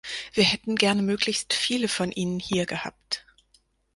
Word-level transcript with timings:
Wir 0.33 0.45
hätten 0.45 0.77
gerne 0.77 1.03
möglichst 1.03 1.53
viele 1.53 1.87
von 1.87 2.11
Ihnen 2.11 2.39
hier 2.39 2.65
gehabt. 2.65 3.23